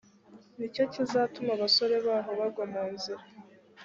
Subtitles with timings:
[0.57, 3.23] ni cyo kizatuma abasore baho bagwa mu nzira